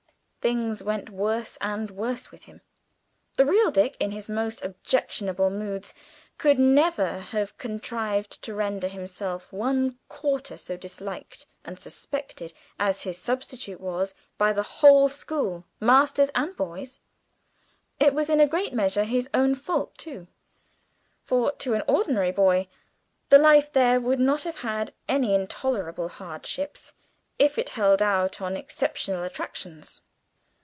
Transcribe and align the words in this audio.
Things 0.41 0.81
went 0.81 1.11
worse 1.11 1.55
and 1.61 1.91
worse 1.91 2.31
with 2.31 2.45
him. 2.45 2.61
The 3.37 3.45
real 3.45 3.69
Dick 3.69 3.95
in 3.99 4.09
his 4.09 4.27
most 4.27 4.63
objectionable 4.65 5.51
moods 5.51 5.93
could 6.39 6.57
never 6.57 7.19
have 7.19 7.59
contrived 7.59 8.41
to 8.41 8.55
render 8.55 8.87
himself 8.87 9.53
one 9.53 9.99
quarter 10.09 10.57
so 10.57 10.77
disliked 10.77 11.45
and 11.63 11.79
suspected 11.79 12.53
as 12.79 13.03
his 13.03 13.19
substitute 13.19 13.79
was 13.79 14.15
by 14.39 14.51
the 14.51 14.63
whole 14.63 15.07
school 15.09 15.63
masters 15.79 16.31
and 16.33 16.57
boys. 16.57 16.99
It 17.99 18.15
was 18.15 18.27
in 18.27 18.39
a 18.39 18.47
great 18.47 18.73
measure 18.73 19.03
his 19.03 19.29
own 19.35 19.53
fault, 19.53 19.95
too; 19.95 20.25
for 21.21 21.51
to 21.51 21.75
an 21.75 21.83
ordinary 21.87 22.31
boy 22.31 22.67
the 23.29 23.37
life 23.37 23.71
there 23.71 24.01
would 24.01 24.19
not 24.19 24.41
have 24.45 24.61
had 24.61 24.93
any 25.07 25.35
intolerable 25.35 26.09
hardships, 26.09 26.93
if 27.37 27.59
it 27.59 27.69
held 27.77 28.01
out 28.01 28.41
no 28.41 28.47
exceptional 28.47 29.21
attractions. 29.23 30.01